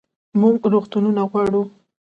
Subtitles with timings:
[0.41, 1.61] موږ روغتونونه غواړو